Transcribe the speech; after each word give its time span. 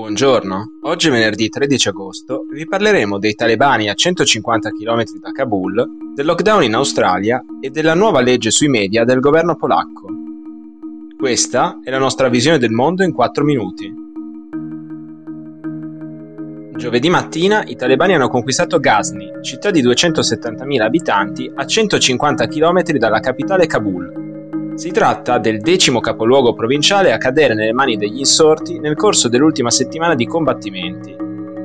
Buongiorno, 0.00 0.78
oggi 0.84 1.10
venerdì 1.10 1.50
13 1.50 1.88
agosto 1.88 2.46
vi 2.50 2.66
parleremo 2.66 3.18
dei 3.18 3.34
talebani 3.34 3.90
a 3.90 3.94
150 3.94 4.70
km 4.70 5.02
da 5.20 5.30
Kabul, 5.30 5.86
del 6.14 6.24
lockdown 6.24 6.62
in 6.62 6.74
Australia 6.74 7.44
e 7.60 7.68
della 7.68 7.92
nuova 7.92 8.22
legge 8.22 8.50
sui 8.50 8.68
media 8.68 9.04
del 9.04 9.20
governo 9.20 9.56
polacco. 9.56 10.08
Questa 11.18 11.80
è 11.84 11.90
la 11.90 11.98
nostra 11.98 12.30
visione 12.30 12.56
del 12.56 12.70
mondo 12.70 13.02
in 13.02 13.12
4 13.12 13.44
minuti. 13.44 13.92
Giovedì 16.76 17.10
mattina 17.10 17.62
i 17.66 17.76
talebani 17.76 18.14
hanno 18.14 18.30
conquistato 18.30 18.80
Ghazni, 18.80 19.30
città 19.42 19.70
di 19.70 19.82
270.000 19.82 20.80
abitanti 20.80 21.52
a 21.54 21.66
150 21.66 22.46
km 22.46 22.82
dalla 22.96 23.20
capitale 23.20 23.66
Kabul, 23.66 24.29
si 24.80 24.92
tratta 24.92 25.36
del 25.36 25.60
decimo 25.60 26.00
capoluogo 26.00 26.54
provinciale 26.54 27.12
a 27.12 27.18
cadere 27.18 27.52
nelle 27.52 27.74
mani 27.74 27.98
degli 27.98 28.20
insorti 28.20 28.78
nel 28.78 28.96
corso 28.96 29.28
dell'ultima 29.28 29.70
settimana 29.70 30.14
di 30.14 30.24
combattimenti. 30.24 31.14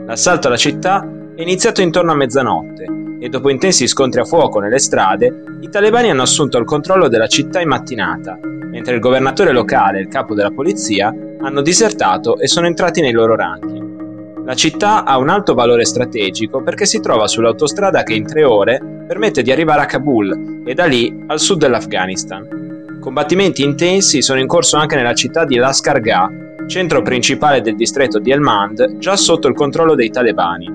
L'assalto 0.05 0.47
alla 0.47 0.57
città 0.57 1.07
è 1.33 1.41
iniziato 1.41 1.81
intorno 1.81 2.11
a 2.11 2.15
mezzanotte 2.15 2.85
e 3.21 3.29
dopo 3.29 3.49
intensi 3.49 3.87
scontri 3.87 4.19
a 4.19 4.25
fuoco 4.25 4.59
nelle 4.59 4.79
strade, 4.79 5.43
i 5.61 5.69
talebani 5.69 6.09
hanno 6.09 6.23
assunto 6.23 6.57
il 6.57 6.65
controllo 6.65 7.07
della 7.07 7.27
città 7.27 7.61
in 7.61 7.69
mattinata, 7.69 8.37
mentre 8.41 8.95
il 8.95 8.99
governatore 8.99 9.53
locale 9.53 9.99
e 9.99 10.01
il 10.01 10.09
capo 10.09 10.33
della 10.33 10.51
polizia 10.51 11.15
hanno 11.39 11.61
disertato 11.61 12.37
e 12.37 12.47
sono 12.47 12.67
entrati 12.67 12.99
nei 12.99 13.13
loro 13.13 13.37
ranghi. 13.37 14.43
La 14.43 14.55
città 14.55 15.05
ha 15.05 15.17
un 15.17 15.29
alto 15.29 15.53
valore 15.53 15.85
strategico 15.85 16.61
perché 16.61 16.85
si 16.85 16.99
trova 16.99 17.27
sull'autostrada 17.27 18.03
che 18.03 18.13
in 18.13 18.25
tre 18.25 18.43
ore 18.43 19.05
permette 19.07 19.41
di 19.41 19.53
arrivare 19.53 19.83
a 19.83 19.85
Kabul 19.85 20.63
e 20.65 20.73
da 20.73 20.83
lì 20.83 21.23
al 21.27 21.39
sud 21.39 21.59
dell'Afghanistan. 21.59 22.64
Combattimenti 23.05 23.61
intensi 23.61 24.23
sono 24.23 24.39
in 24.39 24.47
corso 24.47 24.77
anche 24.77 24.95
nella 24.95 25.13
città 25.13 25.45
di 25.45 25.57
Laskar 25.57 25.99
Gah, 25.99 26.27
centro 26.65 27.03
principale 27.03 27.61
del 27.61 27.75
distretto 27.75 28.17
di 28.17 28.31
Helmand, 28.31 28.97
già 28.97 29.15
sotto 29.15 29.47
il 29.47 29.53
controllo 29.53 29.93
dei 29.93 30.09
talebani. 30.09 30.71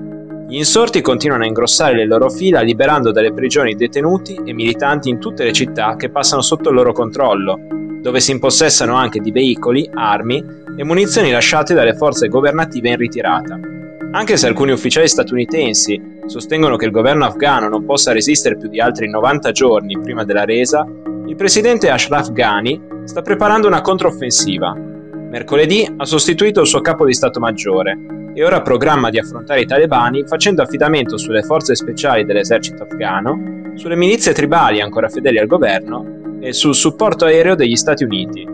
Gli 0.47 0.55
insorti 0.55 1.01
continuano 1.01 1.43
a 1.43 1.47
ingrossare 1.47 1.93
le 1.93 2.05
loro 2.05 2.29
fila 2.29 2.61
liberando 2.61 3.11
dalle 3.11 3.33
prigioni 3.33 3.75
detenuti 3.75 4.39
e 4.45 4.53
militanti 4.53 5.09
in 5.09 5.19
tutte 5.19 5.43
le 5.43 5.51
città 5.51 5.97
che 5.97 6.09
passano 6.09 6.41
sotto 6.41 6.69
il 6.69 6.75
loro 6.75 6.93
controllo, 6.93 7.59
dove 8.01 8.21
si 8.21 8.31
impossessano 8.31 8.95
anche 8.95 9.19
di 9.19 9.31
veicoli, 9.31 9.89
armi 9.93 10.41
e 10.77 10.85
munizioni 10.85 11.31
lasciate 11.31 11.73
dalle 11.73 11.95
forze 11.95 12.29
governative 12.29 12.91
in 12.91 12.95
ritirata. 12.95 13.59
Anche 14.13 14.37
se 14.37 14.47
alcuni 14.47 14.71
ufficiali 14.71 15.09
statunitensi 15.09 16.19
sostengono 16.27 16.77
che 16.77 16.85
il 16.85 16.91
governo 16.91 17.25
afghano 17.25 17.67
non 17.67 17.83
possa 17.83 18.13
resistere 18.13 18.55
più 18.55 18.69
di 18.69 18.79
altri 18.79 19.09
90 19.09 19.51
giorni 19.51 19.99
prima 19.99 20.23
della 20.23 20.45
resa, 20.45 20.87
il 21.31 21.37
presidente 21.37 21.89
Ashraf 21.89 22.33
Ghani 22.33 22.81
sta 23.05 23.21
preparando 23.21 23.65
una 23.65 23.79
controffensiva. 23.79 24.73
Mercoledì 24.73 25.89
ha 25.95 26.03
sostituito 26.03 26.59
il 26.59 26.67
suo 26.67 26.81
capo 26.81 27.05
di 27.05 27.13
Stato 27.13 27.39
Maggiore 27.39 27.97
e 28.33 28.43
ora 28.43 28.61
programma 28.61 29.09
di 29.09 29.17
affrontare 29.17 29.61
i 29.61 29.65
talebani 29.65 30.25
facendo 30.27 30.61
affidamento 30.61 31.17
sulle 31.17 31.41
forze 31.41 31.73
speciali 31.73 32.25
dell'esercito 32.25 32.83
afghano, 32.83 33.71
sulle 33.75 33.95
milizie 33.95 34.33
tribali 34.33 34.81
ancora 34.81 35.07
fedeli 35.07 35.39
al 35.39 35.47
governo 35.47 36.37
e 36.41 36.51
sul 36.51 36.75
supporto 36.75 37.23
aereo 37.23 37.55
degli 37.55 37.77
Stati 37.77 38.03
Uniti. 38.03 38.45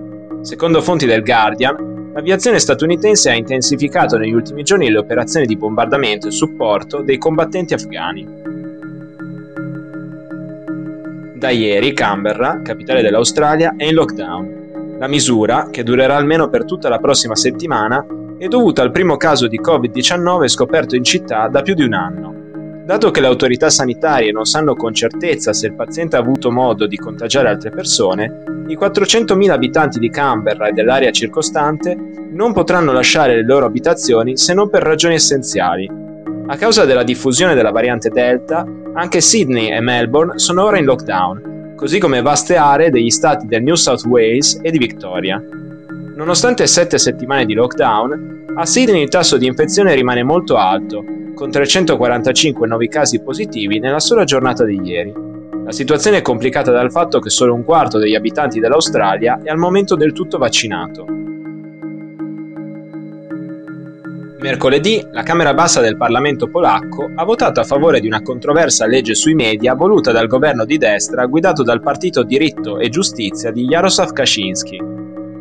Secondo 0.41 0.79
fonti 0.79 1.07
del 1.07 1.23
Guardian, 1.23 2.11
l'aviazione 2.13 2.59
statunitense 2.59 3.31
ha 3.31 3.35
intensificato 3.35 4.19
negli 4.19 4.33
ultimi 4.33 4.61
giorni 4.61 4.91
le 4.91 4.99
operazioni 4.99 5.47
di 5.47 5.57
bombardamento 5.57 6.27
e 6.27 6.31
supporto 6.31 7.01
dei 7.01 7.17
combattenti 7.17 7.73
afghani. 7.73 8.46
Da 11.37 11.51
ieri 11.51 11.93
Canberra, 11.93 12.61
capitale 12.63 13.03
dell'Australia, 13.03 13.75
è 13.77 13.83
in 13.83 13.93
lockdown. 13.93 14.95
La 14.97 15.07
misura, 15.07 15.67
che 15.69 15.83
durerà 15.83 16.15
almeno 16.15 16.49
per 16.49 16.65
tutta 16.65 16.89
la 16.89 16.97
prossima 16.97 17.35
settimana, 17.35 18.03
è 18.39 18.47
dovuta 18.47 18.81
al 18.81 18.89
primo 18.89 19.17
caso 19.17 19.45
di 19.45 19.59
Covid-19 19.59 20.47
scoperto 20.47 20.95
in 20.95 21.03
città 21.03 21.47
da 21.47 21.61
più 21.61 21.75
di 21.75 21.83
un 21.83 21.93
anno. 21.93 22.33
Dato 22.85 23.11
che 23.11 23.21
le 23.21 23.27
autorità 23.27 23.69
sanitarie 23.69 24.31
non 24.31 24.45
sanno 24.45 24.73
con 24.73 24.95
certezza 24.95 25.53
se 25.53 25.67
il 25.67 25.75
paziente 25.75 26.15
ha 26.15 26.19
avuto 26.19 26.49
modo 26.49 26.87
di 26.87 26.97
contagiare 26.97 27.49
altre 27.49 27.69
persone, 27.69 28.43
i 28.67 28.75
400.000 28.75 29.51
abitanti 29.51 29.99
di 29.99 30.09
Canberra 30.09 30.69
e 30.69 30.71
dell'area 30.71 31.11
circostante 31.11 31.95
non 32.31 32.51
potranno 32.51 32.91
lasciare 32.93 33.35
le 33.35 33.45
loro 33.45 33.67
abitazioni 33.67 34.37
se 34.37 34.55
non 34.55 34.71
per 34.71 34.81
ragioni 34.81 35.13
essenziali. 35.13 36.06
A 36.49 36.55
causa 36.55 36.85
della 36.85 37.03
diffusione 37.03 37.55
della 37.55 37.71
variante 37.71 38.07
Delta, 38.09 38.65
anche 38.93 39.19
Sydney 39.19 39.69
e 39.69 39.81
Melbourne 39.81 40.39
sono 40.39 40.63
ora 40.63 40.77
in 40.77 40.85
lockdown, 40.85 41.73
così 41.75 41.99
come 41.99 42.21
vaste 42.21 42.55
aree 42.55 42.89
degli 42.89 43.09
stati 43.09 43.47
del 43.47 43.61
New 43.63 43.75
South 43.75 44.05
Wales 44.05 44.57
e 44.61 44.71
di 44.71 44.77
Victoria. 44.77 45.43
Nonostante 46.15 46.65
sette 46.65 46.97
settimane 46.97 47.45
di 47.45 47.53
lockdown, 47.53 48.45
a 48.55 48.65
Sydney 48.65 49.01
il 49.01 49.09
tasso 49.09 49.35
di 49.35 49.45
infezione 49.45 49.93
rimane 49.93 50.23
molto 50.23 50.55
alto, 50.55 51.03
con 51.35 51.51
345 51.51 52.65
nuovi 52.65 52.87
casi 52.87 53.19
positivi 53.19 53.79
nella 53.79 53.99
sola 53.99 54.23
giornata 54.23 54.63
di 54.63 54.79
ieri. 54.81 55.13
La 55.65 55.73
situazione 55.73 56.19
è 56.19 56.21
complicata 56.21 56.71
dal 56.71 56.91
fatto 56.91 57.19
che 57.19 57.29
solo 57.29 57.53
un 57.53 57.65
quarto 57.65 57.97
degli 57.97 58.15
abitanti 58.15 58.61
dell'Australia 58.61 59.41
è 59.43 59.49
al 59.49 59.57
momento 59.57 59.97
del 59.97 60.13
tutto 60.13 60.37
vaccinato. 60.37 61.26
Mercoledì 64.39 65.03
la 65.13 65.23
Camera 65.23 65.55
Bassa 65.55 65.81
del 65.81 65.97
Parlamento 65.97 66.47
polacco 66.47 67.09
ha 67.15 67.23
votato 67.25 67.59
a 67.59 67.63
favore 67.63 67.99
di 67.99 68.05
una 68.05 68.21
controversa 68.21 68.85
legge 68.85 69.15
sui 69.15 69.33
media 69.33 69.73
voluta 69.73 70.11
dal 70.11 70.27
governo 70.27 70.63
di 70.63 70.77
destra 70.77 71.25
guidato 71.25 71.63
dal 71.63 71.81
partito 71.81 72.21
Diritto 72.21 72.77
e 72.77 72.89
Giustizia 72.89 73.49
di 73.49 73.65
Jarosław 73.65 74.11
Kaczynski. 74.13 74.79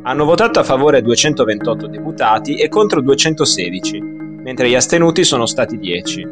Hanno 0.03 0.25
votato 0.25 0.61
a 0.61 0.65
favore 0.65 1.03
228 1.03 1.87
deputati 1.89 2.57
e 2.57 2.71
contro 2.71 3.03
216, 3.03 4.01
mentre 4.01 4.71
gli 4.71 4.75
astenuti 4.75 5.25
sono 5.25 5.45
stati 5.45 5.77
10. 5.77 6.27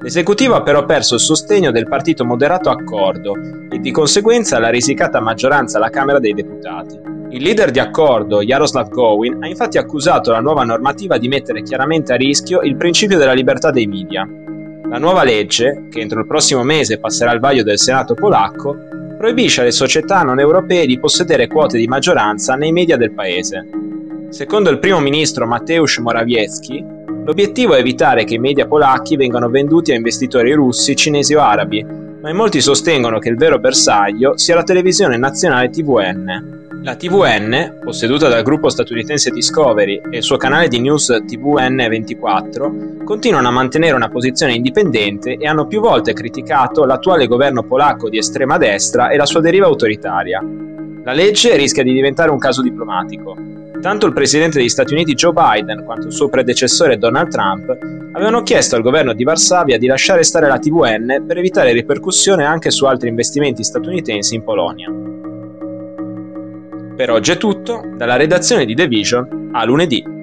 L'esecutivo 0.00 0.54
ha 0.54 0.62
però 0.62 0.84
perso 0.84 1.14
il 1.14 1.20
sostegno 1.20 1.70
del 1.70 1.86
partito 1.86 2.24
moderato 2.24 2.68
Accordo 2.68 3.34
e 3.70 3.78
di 3.78 3.92
conseguenza 3.92 4.58
la 4.58 4.70
risicata 4.70 5.20
maggioranza 5.20 5.78
alla 5.78 5.90
Camera 5.90 6.18
dei 6.18 6.34
Deputati. 6.34 7.17
Il 7.30 7.42
leader 7.42 7.70
di 7.70 7.78
accordo, 7.78 8.42
Jaroslav 8.42 8.88
Gowin, 8.88 9.42
ha 9.42 9.46
infatti 9.46 9.76
accusato 9.76 10.30
la 10.30 10.40
nuova 10.40 10.64
normativa 10.64 11.18
di 11.18 11.28
mettere 11.28 11.62
chiaramente 11.62 12.14
a 12.14 12.16
rischio 12.16 12.62
il 12.62 12.76
principio 12.76 13.18
della 13.18 13.34
libertà 13.34 13.70
dei 13.70 13.86
media. 13.86 14.26
La 14.88 14.96
nuova 14.96 15.24
legge, 15.24 15.88
che 15.90 16.00
entro 16.00 16.20
il 16.20 16.26
prossimo 16.26 16.62
mese 16.62 16.98
passerà 16.98 17.30
al 17.30 17.38
vaglio 17.38 17.62
del 17.62 17.78
Senato 17.78 18.14
polacco, 18.14 18.74
proibisce 19.18 19.60
alle 19.60 19.72
società 19.72 20.22
non 20.22 20.40
europee 20.40 20.86
di 20.86 20.98
possedere 20.98 21.48
quote 21.48 21.76
di 21.76 21.86
maggioranza 21.86 22.54
nei 22.54 22.72
media 22.72 22.96
del 22.96 23.12
paese. 23.12 23.68
Secondo 24.30 24.70
il 24.70 24.78
primo 24.78 24.98
ministro 24.98 25.46
Mateusz 25.46 25.98
Morawiecki, 25.98 26.82
l'obiettivo 27.24 27.74
è 27.74 27.80
evitare 27.80 28.24
che 28.24 28.34
i 28.34 28.38
media 28.38 28.66
polacchi 28.66 29.16
vengano 29.16 29.50
venduti 29.50 29.92
a 29.92 29.96
investitori 29.96 30.54
russi, 30.54 30.96
cinesi 30.96 31.34
o 31.34 31.42
arabi, 31.42 31.84
ma 32.22 32.30
in 32.30 32.36
molti 32.36 32.62
sostengono 32.62 33.18
che 33.18 33.28
il 33.28 33.36
vero 33.36 33.58
bersaglio 33.58 34.38
sia 34.38 34.54
la 34.54 34.62
televisione 34.62 35.18
nazionale 35.18 35.68
TVN. 35.68 36.67
La 36.80 36.94
TVN, 36.94 37.80
posseduta 37.82 38.28
dal 38.28 38.44
gruppo 38.44 38.68
statunitense 38.68 39.30
Discovery 39.30 40.00
e 40.10 40.18
il 40.18 40.22
suo 40.22 40.36
canale 40.36 40.68
di 40.68 40.78
news 40.78 41.10
TVN24, 41.10 43.02
continuano 43.04 43.48
a 43.48 43.50
mantenere 43.50 43.96
una 43.96 44.08
posizione 44.08 44.54
indipendente 44.54 45.36
e 45.36 45.46
hanno 45.48 45.66
più 45.66 45.80
volte 45.80 46.12
criticato 46.12 46.84
l'attuale 46.84 47.26
governo 47.26 47.64
polacco 47.64 48.08
di 48.08 48.18
estrema 48.18 48.58
destra 48.58 49.08
e 49.08 49.16
la 49.16 49.26
sua 49.26 49.40
deriva 49.40 49.66
autoritaria. 49.66 50.40
La 51.02 51.12
legge 51.12 51.56
rischia 51.56 51.82
di 51.82 51.92
diventare 51.92 52.30
un 52.30 52.38
caso 52.38 52.62
diplomatico. 52.62 53.36
Tanto 53.80 54.06
il 54.06 54.12
presidente 54.12 54.58
degli 54.58 54.68
Stati 54.68 54.92
Uniti 54.92 55.14
Joe 55.14 55.32
Biden 55.32 55.84
quanto 55.84 56.06
il 56.06 56.12
suo 56.12 56.28
predecessore 56.28 56.96
Donald 56.96 57.28
Trump 57.28 57.76
avevano 58.12 58.42
chiesto 58.42 58.76
al 58.76 58.82
governo 58.82 59.14
di 59.14 59.24
Varsavia 59.24 59.78
di 59.78 59.86
lasciare 59.86 60.22
stare 60.22 60.46
la 60.46 60.58
TVN 60.58 61.24
per 61.26 61.38
evitare 61.38 61.72
ripercussione 61.72 62.44
anche 62.44 62.70
su 62.70 62.84
altri 62.84 63.08
investimenti 63.08 63.64
statunitensi 63.64 64.36
in 64.36 64.44
Polonia. 64.44 65.17
Per 66.98 67.10
oggi 67.10 67.30
è 67.30 67.36
tutto, 67.36 67.92
dalla 67.94 68.16
redazione 68.16 68.64
di 68.64 68.74
The 68.74 68.88
Vision 68.88 69.50
a 69.52 69.64
lunedì. 69.64 70.17